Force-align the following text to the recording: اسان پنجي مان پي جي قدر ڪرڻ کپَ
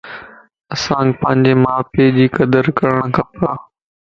اسان 0.75 1.07
پنجي 1.21 1.53
مان 1.63 1.79
پي 1.91 2.03
جي 2.17 2.25
قدر 2.37 2.63
ڪرڻ 2.79 3.03
کپَ 3.15 3.39